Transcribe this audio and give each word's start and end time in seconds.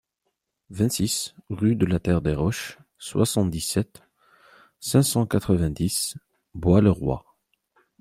vingt-six 0.71 1.35
rue 1.51 1.75
de 1.75 1.85
la 1.85 1.99
Terre 1.99 2.23
des 2.23 2.33
Roches, 2.33 2.79
soixante-dix-sept, 2.97 4.01
cinq 4.79 5.03
cent 5.03 5.27
quatre-vingt-dix, 5.27 6.15
Bois-le-Roi 6.55 7.23